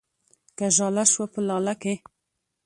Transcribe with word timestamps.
که 0.57 0.65
ژاله 0.75 1.03
شوه 1.11 1.27
په 1.33 1.39
لاله 1.47 1.73
کې 1.81 1.93